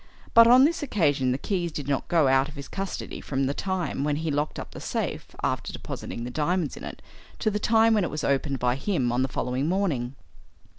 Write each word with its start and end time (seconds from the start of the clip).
But 0.33 0.47
on 0.47 0.63
this 0.65 0.81
occasion 0.81 1.31
the 1.31 1.37
keys 1.37 1.71
did 1.71 1.87
not 1.87 2.07
go 2.07 2.27
out 2.27 2.49
of 2.49 2.55
his 2.55 2.67
custody 2.67 3.21
from 3.21 3.43
the 3.43 3.53
time 3.53 4.03
when 4.03 4.15
he 4.15 4.31
locked 4.31 4.57
up 4.57 4.71
the 4.71 4.79
safe, 4.79 5.35
after 5.43 5.71
depositing 5.71 6.23
the 6.23 6.31
diamonds 6.31 6.75
in 6.75 6.83
it, 6.83 7.03
to 7.37 7.51
the 7.51 7.59
time 7.59 7.93
when 7.93 8.03
it 8.03 8.09
was 8.09 8.23
opened 8.23 8.57
by 8.57 8.77
him 8.77 9.11
on 9.11 9.21
the 9.21 9.27
following 9.27 9.67
morning." 9.69 10.15